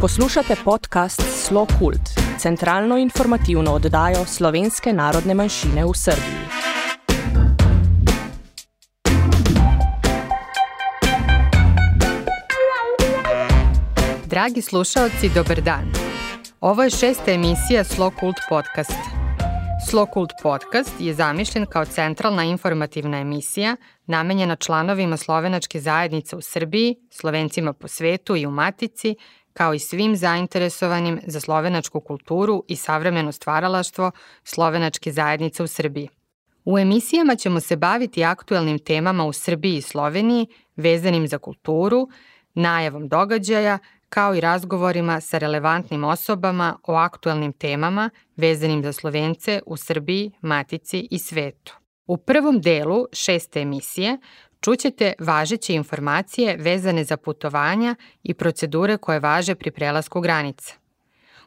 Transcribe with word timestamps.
Poslušate 0.00 0.56
podcast 0.64 1.22
Slo 1.46 1.66
Kult, 1.78 2.00
centralno 2.38 2.98
informativno 2.98 3.72
oddajo 3.72 4.24
slovenske 4.26 4.92
narodne 4.92 5.34
manjšine 5.34 5.84
v 5.84 5.90
Srbiji. 5.94 6.38
Dragi 14.26 14.62
slušalci, 14.62 15.30
dobar 15.34 15.60
dan. 15.60 15.92
Ovo 16.60 16.82
je 16.82 16.90
šesta 16.90 17.32
emisija 17.32 17.84
Slo 17.84 18.10
Kult 18.20 18.36
podcasta. 18.48 19.10
Slo 19.90 20.06
Kult 20.06 20.32
podcast 20.42 20.94
je 20.98 21.14
zamišljen 21.14 21.66
kao 21.66 21.84
centralna 21.84 22.44
informativna 22.44 23.18
emisija 23.18 23.76
namenjena 24.06 24.56
članovima 24.56 25.16
slovenačke 25.16 25.80
zajednice 25.80 26.36
u 26.36 26.40
Srbiji, 26.40 26.96
slovencima 27.10 27.72
po 27.72 27.88
svetu 27.88 28.36
i 28.36 28.46
u 28.46 28.50
Matici, 28.50 29.16
kao 29.58 29.74
i 29.74 29.78
svim 29.78 30.16
zainteresovanim 30.16 31.20
za 31.26 31.40
slovenačku 31.40 32.00
kulturu 32.00 32.64
i 32.68 32.76
savremeno 32.76 33.32
stvaralaštvo 33.32 34.10
slovenačke 34.44 35.12
zajednice 35.12 35.62
u 35.62 35.66
Srbiji. 35.66 36.08
U 36.64 36.78
emisijama 36.78 37.36
ćemo 37.36 37.60
se 37.60 37.76
baviti 37.76 38.24
aktuelnim 38.24 38.78
temama 38.78 39.24
u 39.24 39.32
Srbiji 39.32 39.76
i 39.76 39.82
Sloveniji 39.82 40.46
vezanim 40.76 41.28
za 41.28 41.38
kulturu, 41.38 42.08
najavom 42.54 43.08
događaja, 43.08 43.78
kao 44.08 44.34
i 44.34 44.40
razgovorima 44.40 45.20
sa 45.20 45.38
relevantnim 45.38 46.04
osobama 46.04 46.78
o 46.82 46.94
aktuelnim 46.94 47.52
temama 47.52 48.10
vezanim 48.36 48.82
za 48.82 48.92
Slovence 48.92 49.60
u 49.66 49.76
Srbiji, 49.76 50.30
Matici 50.40 51.08
i 51.10 51.18
svetu. 51.18 51.78
U 52.06 52.16
prvom 52.16 52.60
delu 52.60 53.06
šeste 53.12 53.60
emisije 53.60 54.18
čućete 54.60 55.12
važeće 55.18 55.74
informacije 55.74 56.56
vezane 56.56 57.04
za 57.04 57.16
putovanja 57.16 57.94
i 58.22 58.34
procedure 58.34 58.96
koje 58.96 59.20
važe 59.20 59.54
pri 59.54 59.70
prelasku 59.70 60.20
granica. 60.20 60.74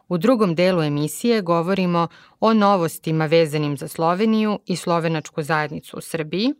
U 0.07 0.17
drugom 0.17 0.55
delu 0.55 0.83
emisije 0.83 1.41
govorimo 1.41 2.07
o 2.39 2.53
novostima 2.53 3.25
vezanim 3.25 3.77
za 3.77 3.87
Sloveniju 3.87 4.59
i 4.65 4.75
slovenačku 4.75 5.43
zajednicu 5.43 5.97
u 5.97 6.01
Srbiji, 6.01 6.53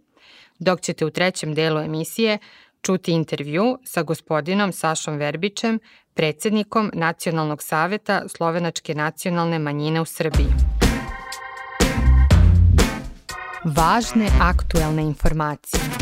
dok 0.59 0.81
ćete 0.81 1.05
u 1.05 1.09
trećem 1.09 1.53
delu 1.53 1.79
emisije 1.79 2.37
čuti 2.81 3.11
intervju 3.11 3.77
sa 3.83 4.03
gospodinom 4.03 4.71
Sašom 4.71 5.17
Verbićem, 5.17 5.79
predsednikom 6.13 6.91
Nacionalnog 6.93 7.63
saveta 7.63 8.23
Slovenačke 8.27 8.95
nacionalne 8.95 9.59
manjine 9.59 10.01
u 10.01 10.05
Srbiji. 10.05 10.47
Važne 13.65 14.27
aktuelne 14.41 15.03
informacije. 15.03 16.00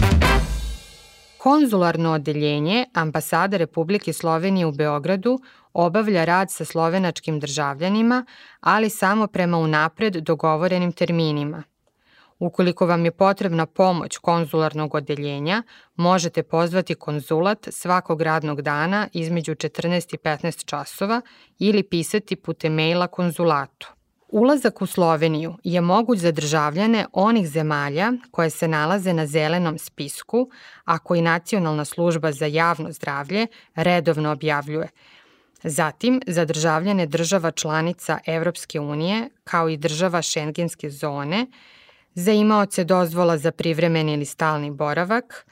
Konzularno 1.39 2.13
odeljenje 2.13 2.85
Ambasade 2.93 3.57
Republike 3.57 4.13
Slovenije 4.13 4.65
u 4.65 4.71
Beogradu 4.71 5.39
obavlja 5.73 6.25
rad 6.25 6.51
sa 6.51 6.65
slovenačkim 6.65 7.39
državljanima, 7.39 8.25
ali 8.59 8.89
samo 8.89 9.27
prema 9.27 9.57
unapred 9.57 10.13
dogovorenim 10.13 10.91
terminima. 10.91 11.63
Ukoliko 12.39 12.85
vam 12.85 13.05
je 13.05 13.11
potrebna 13.11 13.65
pomoć 13.65 14.17
konzularnog 14.17 14.95
odeljenja, 14.95 15.63
možete 15.95 16.43
pozvati 16.43 16.95
konzulat 16.95 17.67
svakog 17.71 18.21
radnog 18.21 18.61
dana 18.61 19.07
između 19.13 19.55
14 19.55 20.15
i 20.15 20.17
15 20.17 20.65
časova 20.65 21.21
ili 21.59 21.83
pisati 21.83 22.35
putem 22.35 22.73
maila 22.73 23.07
konzulatu. 23.07 23.98
Ulazak 24.31 24.81
u 24.81 24.85
Sloveniju 24.85 25.55
je 25.63 25.81
moguć 25.81 26.19
za 26.19 26.31
državljane 26.31 27.05
onih 27.13 27.47
zemalja 27.47 28.11
koje 28.31 28.49
se 28.49 28.67
nalaze 28.67 29.13
na 29.13 29.25
zelenom 29.27 29.77
spisku, 29.77 30.49
a 30.86 30.99
koji 30.99 31.21
Nacionalna 31.21 31.86
služba 31.86 32.31
za 32.31 32.45
javno 32.45 32.91
zdravlje 32.91 33.47
redovno 33.75 34.31
objavljuje. 34.31 34.88
Zatim, 35.63 36.21
za 36.27 36.45
državljane 36.45 37.05
država 37.05 37.52
članica 37.52 38.20
Evropske 38.26 38.80
unije, 38.80 39.30
kao 39.43 39.70
i 39.70 39.77
država 39.77 40.21
šengenske 40.21 40.89
zone, 40.89 41.45
za 42.14 42.32
imaoce 42.32 42.83
dozvola 42.83 43.37
za 43.37 43.52
privremeni 43.52 44.14
ili 44.14 44.26
stalni 44.26 44.71
boravak, 44.71 45.45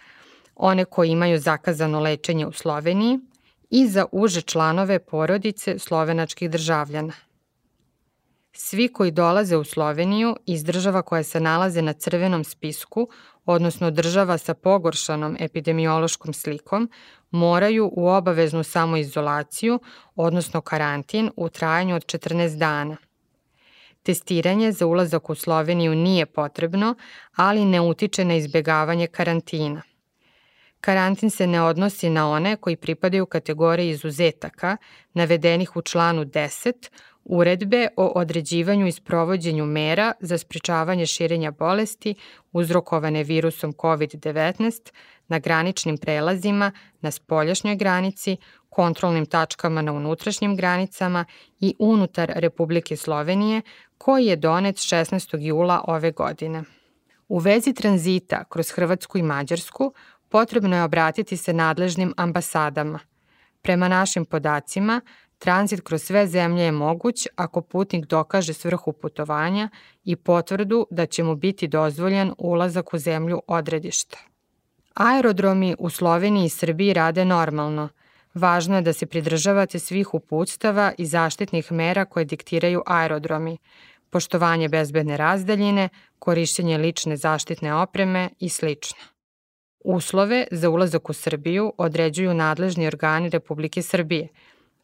one 0.56 0.86
koji 0.86 1.10
imaju 1.10 1.40
zakazano 1.40 2.00
lečenje 2.00 2.48
u 2.48 2.52
Sloveniji 2.52 3.20
i 3.70 3.88
za 3.88 4.06
uže 4.12 4.42
članove 4.42 5.00
porodice 5.00 5.80
slovenačkih 5.80 6.50
državljana. 6.50 7.14
Svi 8.60 8.88
koji 8.88 9.12
dolaze 9.12 9.58
u 9.58 9.64
Sloveniju 9.64 10.36
iz 10.46 10.64
država 10.64 11.02
koja 11.02 11.24
se 11.24 11.40
nalaze 11.40 11.82
na 11.82 11.94
crvenom 11.94 12.44
spisku, 12.44 13.10
odnosno 13.46 13.92
država 13.92 14.38
sa 14.38 14.54
pogoršanom 14.54 15.38
epidemiološkom 15.40 16.34
slikom, 16.34 16.90
moraju 17.32 17.92
u 17.94 18.08
obaveznu 18.08 18.64
samoizolaciju, 18.64 19.80
odnosno 20.16 20.62
karantin 20.62 21.32
u 21.36 21.50
trajanju 21.50 21.96
od 21.96 22.06
14 22.06 22.58
dana. 22.58 22.98
Testiranje 24.04 24.72
za 24.72 24.86
ulazak 24.86 25.30
u 25.30 25.36
Sloveniju 25.36 25.96
nije 25.96 26.26
potrebno, 26.26 26.96
ali 27.36 27.66
ne 27.66 27.82
utiče 27.82 28.26
na 28.26 28.36
izbegavanje 28.36 29.08
karantina. 29.08 29.82
Karantin 30.82 31.30
se 31.30 31.48
ne 31.48 31.62
odnosi 31.62 32.10
na 32.10 32.30
one 32.30 32.56
koji 32.56 32.76
pripadaju 32.76 33.26
kategoriji 33.26 33.90
izuzetaka, 33.90 34.78
navedenih 35.14 35.76
u 35.76 35.82
članu 35.82 36.26
10, 36.26 36.90
uredbe 37.30 37.88
o 37.98 38.06
određivanju 38.06 38.88
i 38.88 38.92
sprovođenju 38.92 39.66
mera 39.66 40.14
za 40.20 40.38
spričavanje 40.38 41.06
širenja 41.06 41.52
bolesti 41.52 42.16
uzrokovane 42.52 43.24
virusom 43.24 43.74
COVID-19 43.74 44.92
na 45.28 45.40
graničnim 45.40 45.98
prelazima, 45.98 46.72
na 47.02 47.12
spoljašnjoj 47.12 47.76
granici, 47.76 48.38
kontrolnim 48.70 49.26
tačkama 49.26 49.82
na 49.82 49.94
unutrašnjim 49.94 50.56
granicama 50.56 51.26
i 51.60 51.76
unutar 51.80 52.32
Republike 52.36 52.96
Slovenije, 52.96 53.62
koji 53.98 54.26
je 54.26 54.36
donet 54.36 54.76
16. 54.76 55.38
jula 55.40 55.84
ove 55.88 56.12
godine. 56.12 56.64
U 57.28 57.40
vezi 57.40 57.74
tranzita 57.74 58.44
kroz 58.50 58.72
Hrvatsku 58.72 59.18
i 59.18 59.24
Mađarsku 59.24 59.94
potrebno 60.30 60.76
je 60.76 60.84
obratiti 60.84 61.38
se 61.38 61.54
nadležnim 61.54 62.14
ambasadama. 62.18 63.00
Prema 63.62 63.88
našim 63.88 64.26
podacima, 64.26 65.02
Tranzit 65.40 65.82
kroz 65.82 66.04
sve 66.04 66.28
zemlje 66.28 66.64
je 66.64 66.72
moguć 66.72 67.28
ako 67.36 67.62
putnik 67.62 68.06
dokaže 68.06 68.54
svrhu 68.54 68.94
putovanja 68.94 69.70
i 70.04 70.16
potvrdu 70.16 70.88
da 70.92 71.06
će 71.06 71.24
mu 71.24 71.36
biti 71.36 71.68
dozvoljen 71.68 72.34
ulazak 72.38 72.94
u 72.94 72.98
zemlju 72.98 73.42
odredišta. 73.48 74.18
Aerodromi 74.94 75.76
u 75.80 75.90
Sloveniji 75.90 76.46
i 76.46 76.50
Srbiji 76.50 76.94
rade 76.94 77.26
normalno. 77.26 77.90
Važno 78.34 78.76
je 78.76 78.82
da 78.82 78.94
se 78.94 79.06
pridržavate 79.06 79.80
svih 79.80 80.14
uputstava 80.14 80.94
i 80.98 81.06
zaštitnih 81.06 81.72
mera 81.72 82.06
koje 82.06 82.26
diktiraju 82.26 82.82
aerodromi, 82.86 83.58
poštovanje 84.10 84.70
bezbedne 84.70 85.18
razdaljine, 85.18 85.90
korišćenje 86.20 86.78
lične 86.78 87.18
zaštitne 87.18 87.74
opreme 87.76 88.30
i 88.40 88.50
sl. 88.50 88.68
Uslove 89.86 90.48
za 90.52 90.70
ulazak 90.70 91.10
u 91.10 91.14
Srbiju 91.14 91.74
određuju 91.78 92.34
nadležni 92.34 92.88
organi 92.88 93.30
Republike 93.30 93.82
Srbije– 93.82 94.28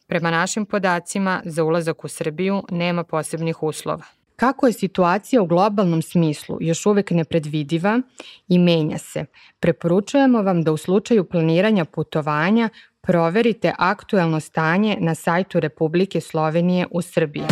Prema 0.06 0.30
našim 0.30 0.66
podacima, 0.66 1.42
za 1.44 1.64
ulazak 1.64 2.04
u 2.04 2.08
Srbiju 2.08 2.62
nema 2.70 3.04
posebnih 3.04 3.62
uslova. 3.62 4.04
Kako 4.36 4.66
je 4.66 4.72
situacija 4.72 5.42
u 5.42 5.46
globalnom 5.46 6.02
smislu 6.02 6.58
još 6.60 6.86
uvek 6.86 7.10
nepredvidiva 7.10 8.00
i 8.48 8.58
menja 8.58 8.98
se, 8.98 9.24
preporučujemo 9.60 10.42
vam 10.42 10.62
da 10.62 10.72
u 10.72 10.76
slučaju 10.76 11.24
planiranja 11.24 11.84
putovanja 11.84 12.68
proverite 13.00 13.72
aktuelno 13.78 14.40
stanje 14.40 14.96
na 15.00 15.14
sajtu 15.14 15.60
Republike 15.60 16.20
Slovenije 16.20 16.86
u 16.90 17.02
Srbiji. 17.02 17.46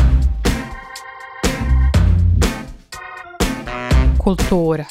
Kultura 4.18 4.84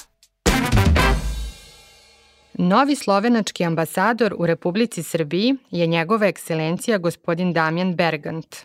Novi 2.64 2.96
slovenački 2.96 3.66
ambasador 3.66 4.36
u 4.38 4.46
Republici 4.46 5.04
Srbiji 5.04 5.56
je 5.72 5.88
njegova 5.88 6.28
ekscelencija 6.28 6.98
gospodin 6.98 7.54
Damjan 7.54 7.96
Bergant. 7.96 8.56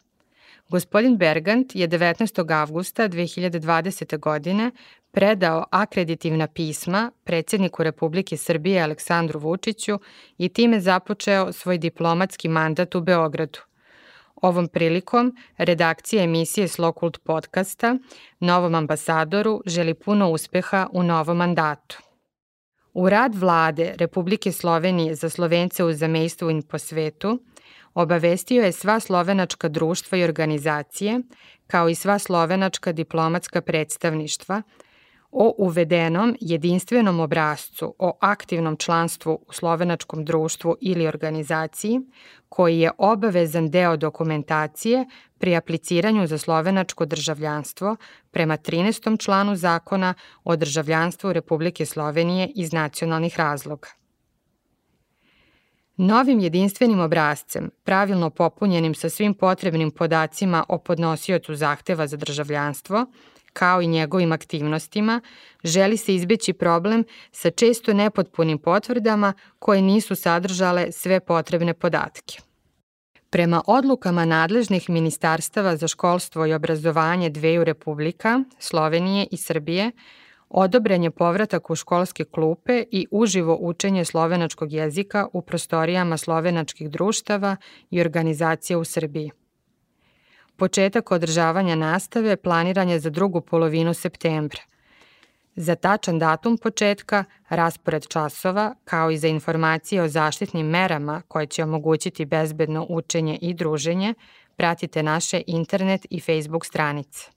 Gospodin 0.69 1.16
Bergant 1.16 1.75
je 1.75 1.88
19. 1.88 2.60
avgusta 2.60 3.08
2020. 3.08 4.19
godine 4.19 4.70
predao 5.10 5.64
akreditivna 5.70 6.46
pisma 6.46 7.10
predsjedniku 7.25 7.82
Republike 7.82 8.37
Srbije 8.37 8.82
Aleksandru 8.82 9.40
Vučiću 9.40 9.99
i 10.38 10.49
time 10.49 10.81
započeo 10.81 11.52
svoj 11.52 11.78
diplomatski 11.78 12.49
mandat 12.49 12.94
u 12.94 13.00
Beogradu. 13.00 13.58
Ovom 14.42 14.69
prilikom 14.69 15.37
redakcija 15.58 16.22
emisije 16.22 16.69
Slokult 16.69 17.19
podcasta 17.25 17.99
novom 18.40 18.75
ambasadoru 18.75 19.62
želi 19.66 19.94
puno 19.94 20.31
uspeha 20.31 20.88
u 20.92 21.02
novom 21.02 21.37
mandatu. 21.37 22.05
U 22.98 23.08
rad 23.08 23.34
vlade 23.34 23.94
Republike 23.98 24.52
Slovenije 24.52 25.14
za 25.14 25.28
Slovence 25.31 25.84
u 25.84 25.93
zamejstvu 25.93 26.50
i 26.50 26.62
po 26.62 26.78
svetu 26.78 27.38
obavestio 27.94 28.62
je 28.64 28.72
sva 28.72 29.00
slovenačka 29.00 29.69
društva 29.69 30.19
i 30.19 30.25
organizacije, 30.25 31.20
kao 31.66 31.88
i 31.88 31.94
sva 31.94 32.19
slovenačka 32.19 32.93
diplomatska 32.93 33.60
predstavništva, 33.60 34.62
o 35.31 35.54
uvedenom 35.58 36.37
jedinstvenom 36.40 37.20
obrazcu 37.20 37.94
o 37.98 38.19
aktivnom 38.20 38.76
članstvu 38.76 39.38
u 39.49 39.52
slovenačkom 39.52 40.25
društvu 40.25 40.76
ili 40.81 41.06
organizaciji, 41.06 42.00
koji 42.49 42.78
je 42.81 42.90
obavezan 42.99 43.70
deo 43.70 43.96
dokumentacije 43.96 45.06
pri 45.38 45.56
apliciranju 45.56 46.26
za 46.26 46.38
slovenačko 46.38 47.04
državljanstvo 47.06 47.96
prema 48.30 48.56
13. 48.56 49.24
članu 49.24 49.56
zakona 49.56 50.14
o 50.44 50.56
državljanstvu 50.56 51.32
Republike 51.32 51.86
Slovenije 51.86 52.50
iz 52.54 52.72
nacionalnih 52.72 53.38
razloga. 53.38 53.88
Novim 55.96 56.40
jedinstvenim 56.40 57.00
obrazcem, 57.00 57.70
pravilno 57.84 58.30
popunjenim 58.30 58.94
sa 58.94 59.08
svim 59.08 59.34
potrebnim 59.34 59.90
podacima 59.90 60.64
o 60.68 60.78
podnosiocu 60.78 61.54
zahteva 61.54 62.06
za 62.06 62.16
državljanstvo, 62.16 63.06
kao 63.52 63.82
i 63.82 63.86
njegovim 63.86 64.32
aktivnostima, 64.32 65.20
želi 65.64 65.96
se 65.96 66.14
izbeći 66.14 66.52
problem 66.52 67.04
sa 67.32 67.50
često 67.50 67.94
nepotpunim 67.94 68.58
potvrdama 68.58 69.32
koje 69.58 69.82
nisu 69.82 70.14
sadržale 70.14 70.92
sve 70.92 71.20
potrebne 71.20 71.74
podatke. 71.74 72.45
Prema 73.31 73.62
odlukama 73.67 74.25
nadležnih 74.25 74.90
ministarstava 74.90 75.76
za 75.76 75.88
školstvo 75.88 76.46
i 76.46 76.55
obrazovanje 76.55 77.31
dveju 77.31 77.64
republika, 77.64 78.40
Slovenije 78.58 79.26
i 79.31 79.37
Srbije, 79.37 79.90
odobren 80.49 81.02
je 81.02 81.11
povratak 81.11 81.70
u 81.70 81.75
školske 81.75 82.25
klupe 82.25 82.84
i 82.90 83.06
uživo 83.11 83.56
učenje 83.61 84.05
slovenačkog 84.05 84.73
jezika 84.73 85.26
u 85.32 85.43
prostorijama 85.43 86.17
slovenačkih 86.17 86.90
društava 86.90 87.56
i 87.90 88.00
organizacija 88.00 88.78
u 88.78 88.84
Srbiji. 88.84 89.31
Početak 90.56 91.11
održavanja 91.12 91.75
nastave 91.75 92.37
planiran 92.37 92.88
je 92.88 93.00
za 93.00 93.11
drugu 93.11 93.40
polovinu 93.40 93.94
septembra. 93.94 94.61
Za 95.56 95.74
tačan 95.74 96.18
datum 96.18 96.58
početka, 96.58 97.24
raspored 97.48 98.06
časova, 98.08 98.74
kao 98.84 99.10
i 99.10 99.18
za 99.18 99.28
informacije 99.28 100.02
o 100.02 100.08
zaštitnim 100.08 100.66
merama 100.66 101.22
koje 101.28 101.46
će 101.46 101.64
omogućiti 101.64 102.24
bezbedno 102.24 102.86
učenje 102.88 103.38
i 103.40 103.54
druženje, 103.54 104.14
pratite 104.56 105.02
naše 105.02 105.42
internet 105.46 106.06
i 106.10 106.20
Facebook 106.20 106.66
stranice. 106.66 107.30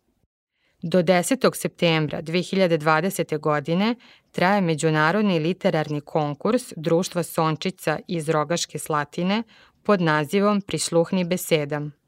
Do 0.82 1.04
10. 1.04 1.56
septembra 1.56 2.22
2020. 2.22 3.40
godine 3.40 3.96
traje 4.32 4.62
Međunarodni 4.62 5.40
literarni 5.40 6.02
konkurs 6.02 6.74
Društva 6.76 7.24
Sončica 7.24 8.00
iz 8.08 8.30
Rogaške 8.30 8.80
Slatine 8.80 9.44
pod 9.84 10.02
nazivom 10.02 10.62
Prisluhni 10.62 11.24
besedam. 11.24 11.99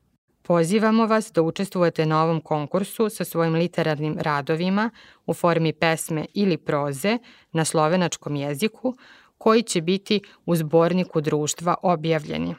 Pozivamo 0.42 1.06
vas 1.06 1.32
da 1.32 1.42
učestvujete 1.42 2.06
na 2.06 2.24
ovom 2.24 2.42
konkursu 2.42 3.10
sa 3.10 3.24
svojim 3.24 3.54
literarnim 3.54 4.18
radovima 4.20 4.90
u 5.26 5.34
formi 5.34 5.74
pesme 5.74 6.26
ili 6.34 6.58
proze 6.58 7.18
na 7.52 7.66
slovenačkom 7.66 8.36
jeziku 8.36 8.96
koji 9.38 9.64
će 9.64 9.82
biti 9.82 10.22
u 10.46 10.56
zborniku 10.56 11.22
društva 11.22 11.76
objavljeni. 11.82 12.56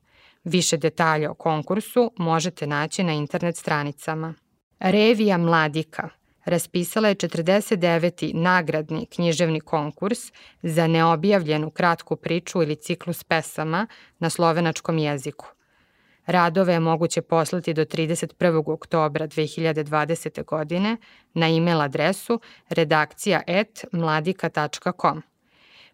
Više 0.43 0.77
detalja 0.77 1.31
o 1.31 1.33
konkursu 1.33 2.11
možete 2.17 2.67
naći 2.67 3.03
na 3.03 3.13
internet 3.13 3.57
stranicama. 3.57 4.33
Revija 4.79 5.37
Mladika 5.37 6.09
raspisala 6.45 7.07
je 7.07 7.15
49. 7.15 8.33
nagradni 8.33 9.05
književni 9.05 9.59
konkurs 9.59 10.19
za 10.61 10.87
neobjavljenu 10.87 11.69
kratku 11.69 12.15
priču 12.15 12.63
ili 12.63 12.75
ciklus 12.75 13.23
pesama 13.23 13.87
na 14.19 14.29
slovenačkom 14.29 14.97
jeziku. 14.97 15.47
Radove 16.25 16.73
je 16.73 16.79
moguće 16.79 17.21
poslati 17.21 17.73
do 17.73 17.85
31. 17.85 18.73
oktobra 18.73 19.27
2020. 19.27 20.45
godine 20.45 20.97
na 21.33 21.49
e-mail 21.49 21.81
adresu 21.81 22.39
redakcija.mladika.com. 22.69 25.21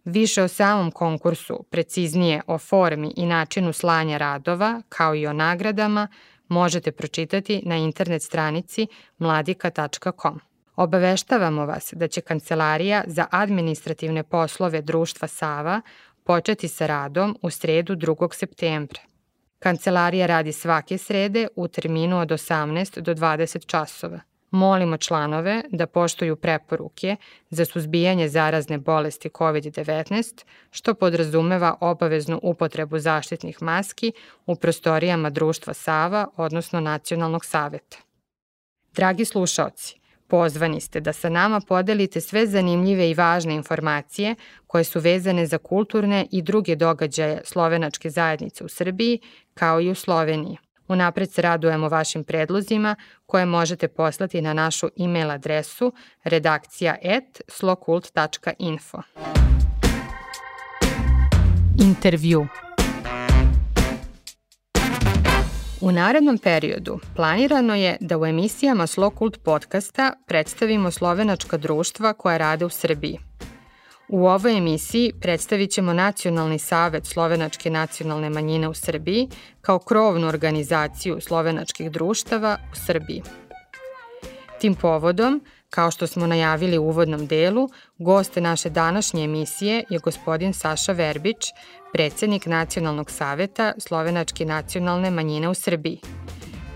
Više 0.05 0.43
o 0.43 0.47
samom 0.47 0.91
konkursu, 0.91 1.65
preciznije 1.69 2.41
o 2.47 2.57
formi 2.57 3.13
i 3.15 3.25
načinu 3.25 3.73
slanja 3.73 4.17
radova, 4.17 4.81
kao 4.89 5.15
i 5.15 5.27
o 5.27 5.33
nagradama, 5.33 6.07
možete 6.47 6.91
pročitati 6.91 7.61
na 7.65 7.77
internet 7.77 8.21
stranici 8.21 8.87
mladika.com. 9.17 10.39
Obaveštavamo 10.75 11.65
vas 11.65 11.93
da 11.93 12.07
će 12.07 12.21
Kancelarija 12.21 13.03
za 13.07 13.25
administrativne 13.31 14.23
poslove 14.23 14.81
društva 14.81 15.27
Sava 15.27 15.81
početi 16.23 16.67
sa 16.67 16.87
radom 16.87 17.37
u 17.41 17.49
sredu 17.49 17.95
2. 17.95 18.33
septembra. 18.33 18.99
Kancelarija 19.59 20.25
radi 20.25 20.51
svake 20.51 20.97
srede 20.97 21.47
u 21.55 21.67
terminu 21.67 22.19
od 22.19 22.27
18 22.27 22.99
do 22.99 23.13
20 23.13 23.65
časova. 23.65 24.19
Molimo 24.53 24.97
članove 24.97 25.63
da 25.69 25.87
poštuju 25.87 26.35
preporuke 26.35 27.15
za 27.49 27.65
suzbijanje 27.65 28.29
zarazne 28.29 28.77
bolesti 28.77 29.29
COVID-19, 29.29 30.43
što 30.71 30.93
podrazumeva 30.93 31.77
obaveznu 31.81 32.39
upotrebu 32.43 32.99
zaštitnih 32.99 33.61
maski 33.61 34.11
u 34.45 34.55
prostorijama 34.55 35.29
društva 35.29 35.73
Sava, 35.73 36.27
odnosno 36.37 36.79
Nacionalnog 36.79 37.45
saveta. 37.45 37.97
Dragi 38.95 39.25
slušaoci, 39.25 39.99
Pozvani 40.27 40.81
ste 40.81 40.99
da 40.99 41.13
sa 41.13 41.29
nama 41.29 41.59
podelite 41.67 42.21
sve 42.21 42.47
zanimljive 42.47 43.09
i 43.09 43.13
važne 43.13 43.55
informacije 43.55 44.35
koje 44.67 44.83
su 44.83 44.99
vezane 44.99 45.45
za 45.45 45.57
kulturne 45.57 46.27
i 46.31 46.41
druge 46.41 46.75
događaje 46.75 47.41
slovenačke 47.45 48.09
zajednice 48.09 48.63
u 48.63 48.67
Srbiji, 48.67 49.19
kao 49.53 49.81
i 49.81 49.89
u 49.89 49.95
Sloveniji. 49.95 50.57
Unapred 50.93 51.31
se 51.31 51.41
radujemo 51.41 51.89
vašim 51.89 52.23
predlozima 52.23 52.95
koje 53.25 53.45
možete 53.45 53.87
poslati 53.87 54.41
na 54.41 54.53
našu 54.53 54.89
e-mail 54.99 55.31
adresu 55.31 55.93
redakcija.slokult.info. 56.23 59.01
Intervju 61.79 62.47
U 65.81 65.91
narednom 65.91 66.37
periodu 66.37 66.99
planirano 67.15 67.75
je 67.75 67.97
da 67.99 68.17
u 68.17 68.25
emisijama 68.25 68.87
Slow 68.87 69.15
Kult 69.15 69.43
podcasta 69.43 70.13
predstavimo 70.27 70.91
slovenačka 70.91 71.57
društva 71.57 72.13
koja 72.13 72.37
rade 72.37 72.65
u 72.65 72.69
Srbiji. 72.69 73.19
U 74.13 74.27
ovoj 74.27 74.57
emisiji 74.57 75.13
predstavit 75.21 75.71
ćemo 75.71 75.93
Nacionalni 75.93 76.59
savet 76.59 77.05
slovenačke 77.05 77.69
nacionalne 77.69 78.29
manjine 78.29 78.67
u 78.67 78.73
Srbiji 78.73 79.29
kao 79.61 79.79
krovnu 79.79 80.27
organizaciju 80.27 81.21
slovenačkih 81.21 81.91
društava 81.91 82.57
u 82.71 82.75
Srbiji. 82.85 83.21
Tim 84.59 84.75
povodom, 84.75 85.41
kao 85.69 85.91
što 85.91 86.07
smo 86.07 86.27
najavili 86.27 86.77
u 86.77 86.83
uvodnom 86.83 87.27
delu, 87.27 87.69
goste 87.97 88.41
naše 88.41 88.69
današnje 88.69 89.23
emisije 89.23 89.83
je 89.89 89.99
gospodin 89.99 90.53
Saša 90.53 90.91
Verbić, 90.91 91.45
predsednik 91.93 92.45
Nacionalnog 92.45 93.11
saveta 93.11 93.73
Slovenačke 93.77 94.45
nacionalne 94.45 95.11
manjine 95.11 95.49
u 95.49 95.53
Srbiji. 95.53 95.99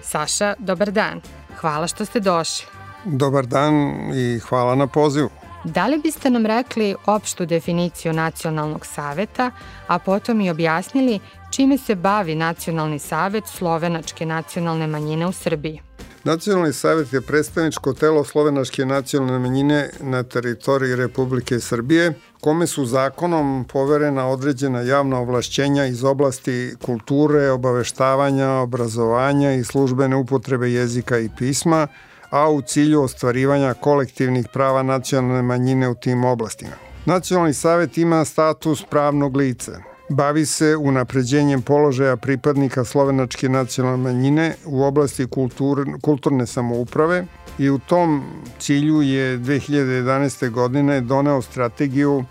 Saša, 0.04 0.56
dobar 0.60 0.92
dan. 0.92 1.22
Hvala 1.56 1.88
što 1.88 2.06
ste 2.06 2.20
došli. 2.20 2.68
Dobar 3.06 3.46
dan 3.46 3.74
i 4.14 4.40
hvala 4.40 4.76
na 4.76 4.88
pozivu. 4.88 5.30
Da 5.64 5.88
li 5.88 6.00
biste 6.04 6.30
nam 6.30 6.46
rekli 6.46 6.96
opštu 7.06 7.46
definiciju 7.46 8.14
Nacionalnog 8.14 8.86
saveta, 8.86 9.52
a 9.88 10.00
potom 10.00 10.42
i 10.42 10.50
objasnili 10.50 11.20
čime 11.52 11.78
se 11.78 11.96
bavi 11.96 12.36
Nacionalni 12.36 13.00
savet 13.00 13.44
Slovenačke 13.48 14.26
nacionalne 14.26 14.88
manjine 14.88 15.28
u 15.28 15.32
Srbiji? 15.32 15.82
Nacionalni 16.24 16.74
savjet 16.74 17.14
je 17.14 17.22
predstavničko 17.22 17.94
telo 17.94 18.24
slovenačke 18.24 18.86
nacionalne 18.86 19.40
manjine 19.40 19.90
na 20.00 20.24
teritoriji 20.24 20.96
Republike 20.96 21.60
Srbije, 21.60 22.14
kome 22.42 22.68
su 22.68 22.86
zakonom 22.86 23.66
poverena 23.74 24.28
određena 24.28 24.82
javna 24.82 25.20
ovlašćenja 25.20 25.86
iz 25.86 26.04
oblasti 26.04 26.76
kulture, 26.82 27.52
obaveštavanja, 27.52 28.50
obrazovanja 28.50 29.54
i 29.54 29.64
službene 29.64 30.16
upotrebe 30.16 30.72
jezika 30.72 31.18
i 31.20 31.30
pisma, 31.38 31.88
a 32.30 32.50
u 32.52 32.62
cilju 32.62 33.02
ostvarivanja 33.02 33.74
kolektivnih 33.74 34.48
prava 34.54 34.84
nacionalne 34.84 35.42
manjine 35.42 35.90
u 35.90 35.96
tim 35.96 36.24
oblastima. 36.24 36.72
Nacionalni 37.06 37.54
savjet 37.54 37.98
ima 37.98 38.26
status 38.26 38.84
pravnog 38.90 39.36
lica. 39.36 39.72
Bavi 40.10 40.46
se 40.46 40.76
unapređenjem 40.76 41.62
položaja 41.62 42.18
pripadnika 42.18 42.84
slovenačke 42.84 43.50
nacionalne 43.50 44.04
manjine 44.04 44.56
u 44.66 44.84
oblasti 44.84 45.28
kultur, 45.28 45.86
kulturne 46.02 46.48
samouprave 46.48 47.26
i 47.60 47.70
u 47.70 47.80
tom 47.80 48.24
cilju 48.60 49.02
je 49.02 49.38
2011. 49.38 50.50
godine 50.50 51.02
doneo 51.02 51.42
strategiju 51.42 52.24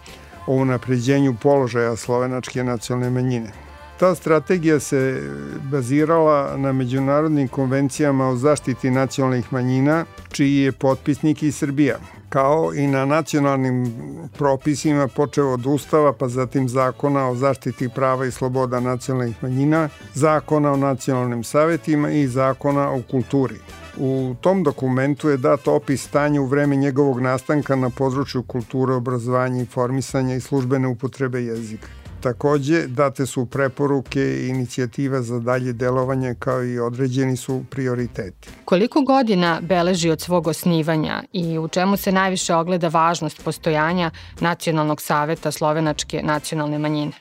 o 0.47 0.55
unapređenju 0.55 1.35
položaja 1.43 1.97
slovenačke 1.97 2.65
nacionalne 2.65 3.11
manjine. 3.11 3.66
Ta 4.01 4.15
strategija 4.15 4.81
se 4.81 5.23
bazirala 5.71 6.57
na 6.57 6.73
međunarodnim 6.73 7.49
konvencijama 7.49 8.29
o 8.29 8.37
zaštiti 8.37 8.91
nacionalnih 8.91 9.53
manjina, 9.53 10.05
čiji 10.33 10.57
je 10.57 10.73
potpisnik 10.73 11.43
i 11.43 11.53
Srbija, 11.53 11.97
kao 12.29 12.75
i 12.75 12.87
na 12.87 13.05
nacionalnim 13.05 13.95
propisima 14.39 15.09
počeo 15.09 15.53
od 15.53 15.67
Ustava, 15.67 16.13
pa 16.13 16.29
zatim 16.29 16.69
zakona 16.69 17.29
o 17.29 17.35
zaštiti 17.35 17.89
prava 17.89 18.27
i 18.27 18.31
sloboda 18.31 18.81
nacionalnih 18.81 19.43
manjina, 19.43 19.89
zakona 20.15 20.73
o 20.73 20.77
nacionalnim 20.77 21.45
savetima 21.45 22.11
i 22.11 22.27
zakona 22.27 22.91
o 22.91 23.03
kulturi. 23.11 23.57
U 23.99 24.35
tom 24.41 24.63
dokumentu 24.63 25.29
je 25.29 25.37
dat 25.37 25.69
opis 25.69 26.05
stanja 26.05 26.41
u 26.41 26.47
vreme 26.47 26.77
njegovog 26.77 27.21
nastanka 27.21 27.77
na 27.77 27.91
području 27.91 28.43
kulture, 28.43 28.93
obrazovanja, 28.93 29.61
informisanja 29.61 30.35
i 30.35 30.41
službene 30.41 30.89
upotrebe 30.89 31.43
jezika. 31.43 32.06
Takođe, 32.27 32.87
date 32.87 33.27
su 33.27 33.47
preporuke 33.47 34.21
i 34.21 34.49
inicijativa 34.49 35.23
za 35.23 35.39
dalje 35.39 35.73
delovanje 35.73 36.35
kao 36.39 36.65
i 36.65 36.79
određeni 36.79 37.37
su 37.37 37.65
prioriteti. 37.71 38.49
Koliko 38.65 39.01
godina 39.01 39.61
beleži 39.63 40.11
od 40.11 40.21
svog 40.21 40.47
osnivanja 40.47 41.23
i 41.33 41.59
u 41.59 41.69
čemu 41.69 41.97
se 41.97 42.13
najviše 42.13 42.55
ogleda 42.55 42.89
važnost 42.89 43.45
postojanja 43.45 44.11
Nacionalnog 44.41 45.01
saveta 45.01 45.51
slovenačke 45.51 46.23
nacionalne 46.23 46.79
manjine? 46.79 47.13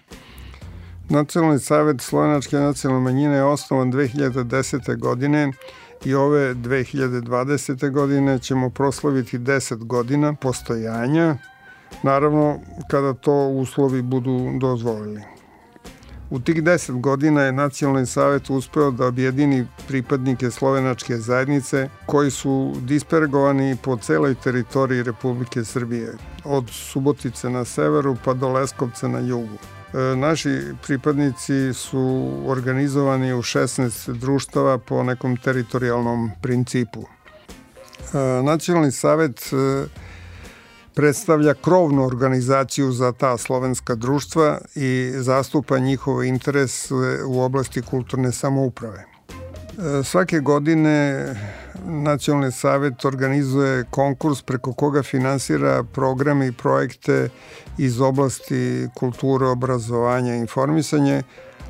Nacionalni 1.09 1.59
savet 1.59 2.01
slovenačke 2.01 2.57
nacionalne 2.57 3.03
manjine 3.03 3.35
je 3.35 3.43
osnovan 3.43 3.91
2010. 3.91 4.99
godine 4.99 5.51
i 6.05 6.13
ove 6.13 6.55
2020. 6.55 7.91
godine 7.91 8.39
ćemo 8.39 8.69
proslaviti 8.69 9.39
10 9.39 9.83
godina 9.85 10.33
postojanja 10.33 11.37
naravno 12.03 12.59
kada 12.87 13.13
to 13.13 13.47
uslovi 13.47 14.01
budu 14.01 14.51
dozvolili. 14.59 15.21
U 16.29 16.39
tih 16.39 16.63
10 16.63 17.01
godina 17.01 17.41
je 17.41 17.51
Nacionalni 17.51 18.05
savet 18.05 18.49
uspeo 18.49 18.91
da 18.91 19.05
objedini 19.05 19.67
pripadnike 19.87 20.51
slovenačke 20.51 21.17
zajednice 21.17 21.89
koji 22.05 22.31
su 22.31 22.73
dispergovani 22.81 23.77
po 23.83 23.97
celoj 23.97 24.35
teritoriji 24.35 25.03
Republike 25.03 25.63
Srbije, 25.63 26.13
od 26.43 26.69
Subotice 26.69 27.49
na 27.49 27.65
severu 27.65 28.17
pa 28.25 28.33
do 28.33 28.49
Leskovca 28.49 29.07
na 29.07 29.19
jugu. 29.19 29.57
E, 29.93 30.15
naši 30.15 30.61
pripadnici 30.87 31.73
su 31.73 32.31
organizovani 32.47 33.33
u 33.33 33.41
16 33.41 34.13
društava 34.13 34.77
po 34.77 35.03
nekom 35.03 35.37
teritorijalnom 35.37 36.31
principu. 36.41 37.01
E, 37.01 38.43
Nacionalni 38.43 38.91
savet 38.91 39.39
e, 39.39 39.85
predstavlja 40.95 41.53
krovnu 41.53 42.05
organizaciju 42.05 42.91
za 42.91 43.11
ta 43.11 43.37
slovenska 43.37 43.95
društva 43.95 44.59
i 44.75 45.11
zastupa 45.15 45.79
njihov 45.79 46.23
interes 46.23 46.91
u 47.27 47.41
oblasti 47.41 47.81
kulturne 47.81 48.31
samouprave. 48.31 49.05
E, 49.99 50.03
svake 50.03 50.39
godine 50.39 51.25
Nacionalni 51.87 52.51
savet 52.51 53.05
organizuje 53.05 53.83
konkurs 53.89 54.41
preko 54.41 54.73
koga 54.73 55.03
finansira 55.03 55.83
programe 55.83 56.47
i 56.47 56.51
projekte 56.51 57.29
iz 57.77 58.01
oblasti 58.01 58.87
kulture, 58.93 59.45
obrazovanja 59.45 60.35
i 60.35 60.39
informisanje, 60.39 61.23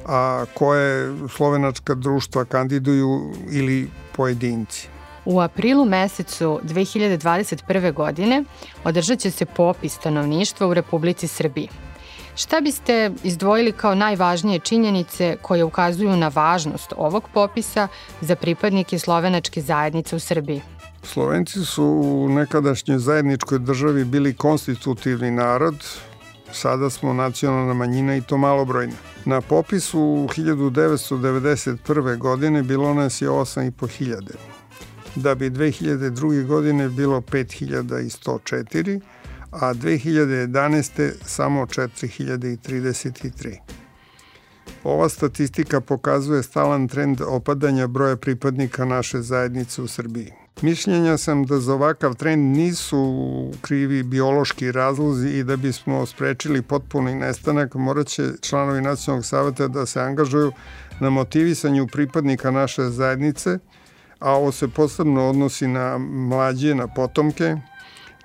a 0.05 0.45
koje 0.53 1.13
slovenačka 1.35 1.93
društva 1.93 2.45
kandiduju 2.45 3.33
ili 3.51 3.89
pojedinci. 4.15 4.94
U 5.25 5.41
aprilu 5.41 5.85
mesecu 5.85 6.59
2021. 6.63 7.93
godine 7.93 8.43
održat 8.83 9.19
će 9.19 9.31
se 9.31 9.45
popis 9.45 9.93
stanovništva 9.93 10.67
u 10.67 10.73
Republici 10.73 11.27
Srbiji. 11.27 11.69
Šta 12.35 12.61
biste 12.61 13.11
izdvojili 13.23 13.71
kao 13.71 13.95
najvažnije 13.95 14.59
činjenice 14.59 15.37
koje 15.41 15.63
ukazuju 15.63 16.17
na 16.17 16.27
važnost 16.27 16.93
ovog 16.97 17.29
popisa 17.33 17.87
za 18.21 18.35
pripadnike 18.35 18.99
slovenačke 18.99 19.61
zajednice 19.61 20.15
u 20.15 20.19
Srbiji? 20.19 20.61
Slovenci 21.03 21.65
su 21.65 21.83
u 21.83 22.29
nekadašnjoj 22.29 22.97
zajedničkoj 22.97 23.59
državi 23.59 24.05
bili 24.05 24.33
konstitutivni 24.33 25.31
narod, 25.31 25.85
sada 26.51 26.89
smo 26.89 27.13
nacionalna 27.13 27.73
manjina 27.73 28.15
i 28.15 28.21
to 28.21 28.37
malobrojna. 28.37 28.93
Na 29.25 29.41
popisu 29.41 29.99
1991. 29.99 32.17
godine 32.17 32.63
bilo 32.63 32.93
nas 32.93 33.21
je 33.21 33.29
8.500 33.29 34.35
da 35.15 35.35
bi 35.35 35.49
2002. 35.49 36.45
godine 36.45 36.89
bilo 36.89 37.21
5104, 37.21 38.99
a 39.51 39.73
2011. 39.73 41.11
samo 41.25 41.65
4033. 41.65 43.57
Ova 44.83 45.09
statistika 45.09 45.81
pokazuje 45.81 46.43
stalan 46.43 46.87
trend 46.87 47.21
opadanja 47.21 47.87
broja 47.87 48.15
pripadnika 48.15 48.85
naše 48.85 49.21
zajednice 49.21 49.81
u 49.81 49.87
Srbiji. 49.87 50.31
Mišljenja 50.61 51.17
sam 51.17 51.45
da 51.45 51.59
za 51.59 51.73
ovakav 51.73 52.15
trend 52.15 52.57
nisu 52.57 53.51
krivi 53.61 54.03
biološki 54.03 54.71
razlozi 54.71 55.29
i 55.29 55.43
da 55.43 55.55
bismo 55.55 56.05
sprečili 56.05 56.61
potpuni 56.61 57.15
nestanak, 57.15 57.73
morat 57.73 58.07
će 58.07 58.23
članovi 58.41 58.81
nacionalnog 58.81 59.25
saveta 59.25 59.67
da 59.67 59.85
se 59.85 60.01
angažuju 60.01 60.51
na 60.99 61.09
motivisanju 61.09 61.87
pripadnika 61.87 62.51
naše 62.51 62.83
zajednice– 62.83 63.57
a 64.19 64.31
ovo 64.31 64.51
se 64.51 64.67
posebno 64.67 65.29
odnosi 65.29 65.67
na 65.67 65.97
mlađe, 65.97 66.75
na 66.75 66.87
potomke, 66.87 67.55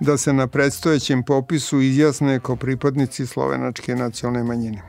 da 0.00 0.16
se 0.16 0.32
na 0.32 0.46
predstojećem 0.46 1.22
popisu 1.22 1.80
izjasne 1.80 2.40
kao 2.40 2.56
pripadnici 2.56 3.26
slovenačke 3.26 3.96
nacionalne 3.96 4.44
manjine. 4.44 4.82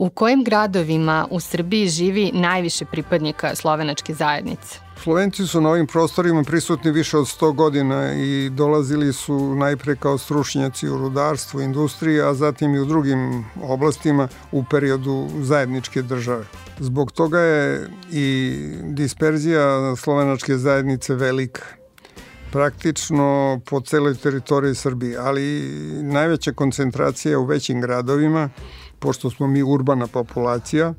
U 0.00 0.10
kojim 0.10 0.44
gradovima 0.44 1.26
u 1.30 1.40
Srbiji 1.40 1.88
živi 1.88 2.30
najviše 2.34 2.84
pripadnika 2.84 3.54
slovenačke 3.54 4.14
zajednice? 4.14 4.78
Slovenci 5.02 5.46
su 5.46 5.60
na 5.60 5.68
ovim 5.70 5.86
prostorima 5.86 6.42
prisutni 6.42 6.90
više 6.90 7.18
od 7.18 7.24
100 7.24 7.54
godina 7.54 8.14
i 8.14 8.50
dolazili 8.50 9.12
su 9.12 9.54
najpre 9.54 9.96
kao 9.96 10.18
stručnjaci 10.18 10.88
u 10.88 10.98
rudarstvu, 10.98 11.60
industriji, 11.60 12.20
a 12.20 12.34
zatim 12.34 12.74
i 12.74 12.80
u 12.80 12.84
drugim 12.84 13.44
oblastima 13.62 14.28
u 14.52 14.64
periodu 14.70 15.28
zajedničke 15.40 16.02
države. 16.02 16.44
Zbog 16.78 17.12
toga 17.12 17.38
je 17.38 17.88
i 18.12 18.58
disperzija 18.82 19.96
slovenačke 19.96 20.56
zajednice 20.56 21.14
velika 21.14 21.62
praktično 22.52 23.60
po 23.66 23.80
celoj 23.80 24.14
teritoriji 24.14 24.74
Srbije, 24.74 25.18
ali 25.18 25.70
najveća 26.02 26.52
koncentracija 26.52 27.30
je 27.30 27.36
u 27.36 27.44
većim 27.44 27.80
gradovima, 27.80 28.50
pošto 29.00 29.30
smo 29.30 29.46
mi 29.46 29.62
urbana 29.62 30.06
populacija, 30.06 30.94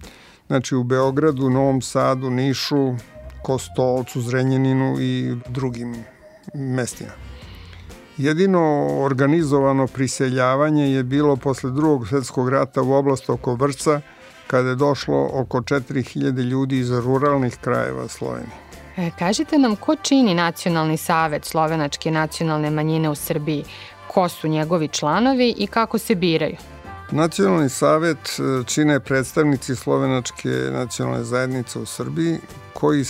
znači 0.48 0.76
u 0.76 0.84
Beogradu, 0.84 1.50
Novom 1.50 1.82
Sadu, 1.82 2.30
Nišu, 2.30 2.96
Kostolcu, 3.44 4.22
Zrenjaninu 4.22 4.96
i 5.00 5.36
drugim 5.48 5.96
mestima. 6.54 7.12
Jedino 8.18 8.88
organizovano 9.04 9.88
priseljavanje 9.88 10.92
je 10.92 11.04
bilo 11.04 11.36
posle 11.36 11.72
drugog 11.72 12.08
svetskog 12.08 12.50
rata 12.50 12.82
u 12.82 12.94
oblast 12.94 13.30
oko 13.30 13.56
Vrca, 13.56 14.02
kada 14.48 14.70
je 14.70 14.76
došlo 14.76 15.30
oko 15.34 15.62
4000 15.62 16.44
ljudi 16.44 16.78
iz 16.78 16.92
ruralnih 16.92 17.58
krajeva 17.62 18.08
Slovenije. 18.08 18.58
E, 18.98 19.12
kažite 19.20 19.58
nam 19.58 19.76
ko 19.76 19.96
čini 19.96 20.34
Nacionalni 20.34 20.98
savet 20.98 21.46
slovenačke 21.46 22.12
nacionalne 22.12 22.70
manjine 22.70 23.10
u 23.10 23.16
Srbiji, 23.16 23.64
ko 24.08 24.30
su 24.30 24.48
njegovi 24.48 24.88
članovi 24.88 25.56
i 25.58 25.68
kako 25.68 25.98
se 25.98 26.16
biraju? 26.16 26.56
Nacionalni 27.12 27.70
savet 27.70 28.18
e, 28.18 28.64
čine 28.66 29.00
predstavnici 29.00 29.76
slovenačke 29.76 30.50
nacionalne 30.50 31.24
zajednice 31.24 31.80
u 31.80 31.86
Srbiji 31.86 32.38
koji 32.74 33.06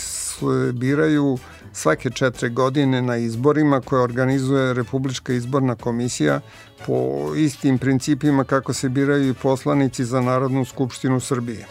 biraju 0.73 1.37
svake 1.73 2.09
četiri 2.09 2.49
godine 2.49 3.01
na 3.01 3.17
izborima 3.17 3.81
koje 3.81 4.01
organizuje 4.01 4.73
Republička 4.73 5.33
izborna 5.33 5.75
komisija 5.75 6.39
po 6.85 7.29
istim 7.35 7.77
principima 7.77 8.43
kako 8.43 8.73
se 8.73 8.89
biraju 8.89 9.29
i 9.29 9.33
poslanici 9.33 10.05
za 10.05 10.21
Narodnu 10.21 10.65
skupštinu 10.65 11.19
Srbije. 11.19 11.65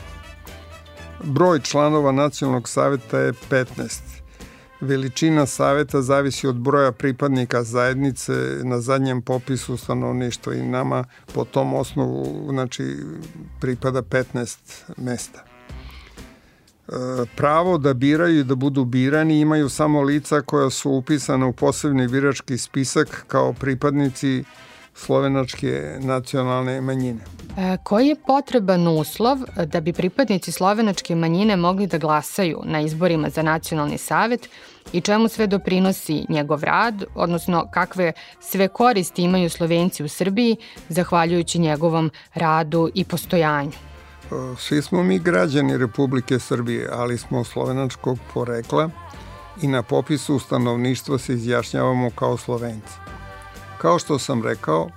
Broj 1.24 1.60
članova 1.60 2.12
Nacionalnog 2.12 2.68
saveta 2.68 3.18
je 3.18 3.32
15. 3.32 4.19
Veličina 4.80 5.46
saveta 5.46 6.02
zavisi 6.02 6.46
od 6.46 6.56
broja 6.56 6.92
pripadnika 6.92 7.62
zajednice 7.62 8.32
na 8.62 8.80
zadnjem 8.80 9.22
popisu 9.22 9.76
stanovništva 9.76 10.54
i 10.54 10.62
nama 10.62 11.04
po 11.34 11.44
tom 11.44 11.74
osnovu 11.74 12.46
znači, 12.50 12.96
pripada 13.60 14.02
15 14.02 14.58
mesta. 14.96 15.44
E, 16.88 16.92
pravo 17.36 17.78
da 17.78 17.94
biraju 17.94 18.40
i 18.40 18.44
da 18.44 18.54
budu 18.54 18.84
birani 18.84 19.40
imaju 19.40 19.68
samo 19.68 20.02
lica 20.02 20.40
koja 20.40 20.70
su 20.70 20.90
upisana 20.90 21.46
u 21.46 21.52
posebni 21.52 22.08
birački 22.08 22.58
spisak 22.58 23.24
kao 23.26 23.52
pripadnici 23.52 24.44
slovenačke 25.00 25.98
nacionalne 26.00 26.80
manjine. 26.80 27.20
E, 27.56 27.76
koji 27.84 28.06
je 28.06 28.16
potreban 28.26 28.88
uslov 28.88 29.38
da 29.66 29.80
bi 29.80 29.92
pripadnici 29.92 30.52
slovenačke 30.52 31.14
manjine 31.14 31.56
mogli 31.56 31.86
da 31.86 31.98
glasaju 31.98 32.60
na 32.64 32.80
izborima 32.80 33.30
za 33.30 33.42
nacionalni 33.42 33.98
savet 33.98 34.48
i 34.92 35.00
čemu 35.00 35.28
sve 35.28 35.46
doprinosi 35.46 36.24
njegov 36.28 36.62
rad, 36.64 37.04
odnosno 37.14 37.66
kakve 37.74 38.12
sve 38.40 38.68
koristi 38.68 39.22
imaju 39.22 39.50
Slovenci 39.50 40.04
u 40.04 40.08
Srbiji 40.08 40.56
zahvaljujući 40.88 41.58
njegovom 41.58 42.10
radu 42.34 42.90
i 42.94 43.04
postojanju? 43.04 43.72
Svi 44.58 44.82
smo 44.82 45.02
mi 45.02 45.18
građani 45.18 45.78
Republike 45.78 46.38
Srbije, 46.38 46.88
ali 46.92 47.18
smo 47.18 47.44
slovenačkog 47.44 48.18
porekla 48.34 48.90
i 49.62 49.66
na 49.66 49.82
popisu 49.82 50.38
stanovništva 50.38 51.18
se 51.18 51.32
izjašnjavamo 51.32 52.10
kao 52.10 52.36
Slovenci. 52.36 53.09
Kao 53.80 53.98
što 53.98 54.18
sam 54.18 54.42
rekao, 54.42 54.88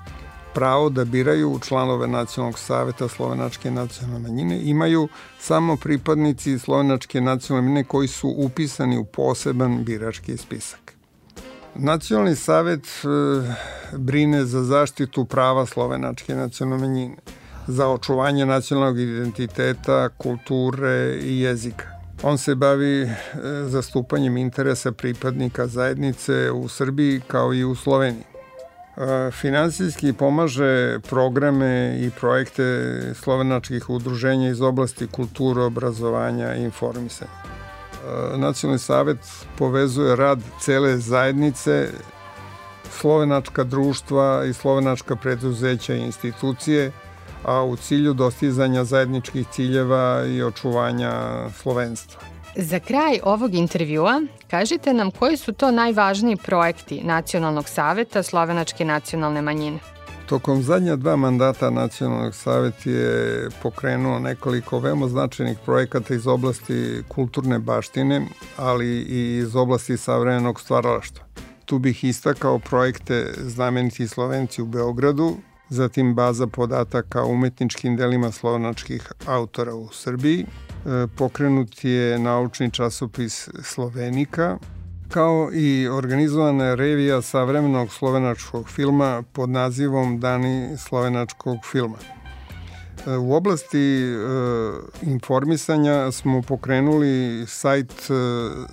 pravo 0.54 0.90
da 0.90 1.06
biraju 1.06 1.60
članove 1.68 2.08
Nacionalnog 2.08 2.60
saveta 2.60 3.08
Slovenačke 3.08 3.72
nacionalne 3.72 4.20
manjine 4.20 4.62
imaju 4.64 5.08
samo 5.40 5.76
pripadnici 5.76 6.60
Slovenačke 6.60 7.22
nacionalne 7.22 7.68
manjine 7.68 7.84
koji 7.84 8.08
su 8.08 8.34
upisani 8.38 8.98
u 8.98 9.06
poseban 9.06 9.84
birački 9.84 10.38
spisak. 10.38 10.94
Nacionalni 11.76 12.36
savet 12.36 12.86
e, 12.86 13.08
brine 13.98 14.46
za 14.46 14.64
zaštitu 14.64 15.26
prava 15.26 15.66
Slovenačke 15.66 16.36
nacionalne 16.36 16.88
manjine, 16.88 17.16
za 17.68 17.88
očuvanje 17.88 18.46
nacionalnog 18.46 19.00
identiteta, 19.00 20.10
kulture 20.10 21.20
i 21.22 21.40
jezika. 21.40 21.86
On 22.24 22.38
se 22.38 22.56
bavi 22.56 23.02
e, 23.02 23.10
zastupanjem 23.66 24.38
interesa 24.38 24.92
pripadnika 24.92 25.68
zajednice 25.68 26.52
u 26.52 26.68
Srbiji 26.68 27.22
kao 27.28 27.54
i 27.54 27.64
u 27.64 27.76
Sloveniji. 27.76 28.33
Finansijski 29.32 30.14
pomaže 30.14 31.00
programe 31.10 31.98
i 32.00 32.12
projekte 32.20 32.64
slovenačkih 33.16 33.90
udruženja 33.90 34.50
iz 34.50 34.62
oblasti 34.62 35.08
kulture, 35.08 35.62
obrazovanja 35.62 36.56
i 36.56 36.64
informisanja. 36.64 37.32
Nacionalni 38.36 38.80
savet 38.80 39.18
povezuje 39.58 40.16
rad 40.16 40.40
cele 40.60 40.98
zajednice, 40.98 41.88
slovenačka 42.90 43.64
društva 43.64 44.46
i 44.46 44.54
slovenačka 44.54 45.16
preduzeća 45.16 45.96
i 45.96 46.02
institucije, 46.02 46.92
a 47.44 47.64
u 47.64 47.76
cilju 47.76 48.14
dostizanja 48.14 48.84
zajedničkih 48.84 49.48
ciljeva 49.52 50.24
i 50.26 50.44
očuvanja 50.44 51.14
slovenstva. 51.50 52.33
Za 52.56 52.80
kraj 52.80 53.20
ovog 53.24 53.54
intervjua 53.54 54.22
kažite 54.48 54.94
nam 54.94 55.12
koji 55.12 55.38
su 55.38 55.54
to 55.54 55.72
najvažniji 55.72 56.36
projekti 56.36 57.02
Nacionalnog 57.04 57.70
saveta 57.70 58.24
Slovenačke 58.24 58.86
nacionalne 58.86 59.42
manjine. 59.42 59.80
Tokom 60.26 60.64
zadnja 60.64 60.96
dva 60.96 61.16
mandata 61.16 61.70
Nacionalnog 61.70 62.36
saveta 62.36 62.90
je 62.90 63.50
pokrenuo 63.62 64.20
nekoliko 64.20 64.80
veoma 64.80 65.08
značajnih 65.08 65.58
projekata 65.66 66.14
iz 66.14 66.28
oblasti 66.28 67.04
kulturne 67.08 67.60
baštine, 67.60 68.28
ali 68.58 68.88
i 68.88 69.38
iz 69.38 69.56
oblasti 69.56 69.98
savremenog 69.98 70.60
stvaralaštva. 70.60 71.26
Tu 71.66 71.80
bih 71.80 72.04
istakao 72.04 72.60
projekte 72.60 73.34
Znameniti 73.38 74.08
Slovenci 74.08 74.62
u 74.62 74.66
Beogradu, 74.66 75.36
zatim 75.70 76.16
baza 76.16 76.48
podataka 76.48 77.24
o 77.24 77.28
umetničkim 77.28 77.98
delima 77.98 78.32
slovenačkih 78.32 79.12
autora 79.28 79.76
u 79.76 79.90
Srbiji, 79.92 80.46
pokrenut 81.18 81.84
je 81.84 82.20
naučni 82.20 82.72
časopis 82.72 83.50
Slovenika, 83.64 84.58
kao 85.10 85.50
i 85.54 85.88
organizovana 85.88 86.76
revija 86.76 87.22
savremenog 87.22 87.92
slovenačkog 87.92 88.70
filma 88.70 89.24
pod 89.34 89.50
nazivom 89.50 90.20
Dani 90.20 90.78
slovenačkog 90.78 91.58
filma. 91.72 91.98
E, 93.08 93.18
u 93.18 93.34
oblasti 93.34 94.04
e, 94.04 94.16
informisanja 95.02 96.12
smo 96.12 96.42
pokrenuli 96.42 97.46
sajt 97.48 97.92
e, 97.92 98.14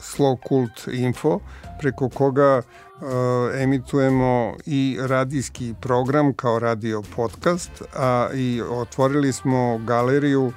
Slow 0.00 0.48
Cult 0.48 0.88
Info, 0.92 1.40
preko 1.80 2.08
koga 2.08 2.62
e, 2.62 3.62
emitujemo 3.62 4.54
i 4.66 4.98
radijski 5.00 5.74
program 5.80 6.32
kao 6.32 6.58
radio 6.58 7.02
podcast, 7.16 7.82
a 7.96 8.28
i 8.34 8.62
otvorili 8.70 9.32
smo 9.32 9.78
galeriju 9.78 10.52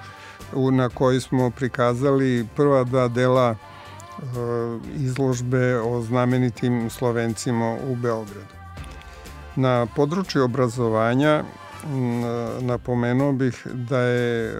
na 0.71 0.89
kojoj 0.89 1.21
smo 1.21 1.49
prikazali 1.49 2.47
prva 2.55 2.83
dva 2.83 3.07
dela 3.07 3.55
e, 3.55 4.23
izložbe 4.95 5.79
o 5.79 6.01
znamenitim 6.01 6.89
Slovencima 6.89 7.77
u 7.87 7.95
Beogradu. 7.95 8.53
Na 9.55 9.87
području 9.95 10.43
obrazovanja 10.43 11.43
napomenuo 12.61 13.31
bih 13.31 13.67
da 13.73 13.99
je 13.99 14.49
e, 14.49 14.55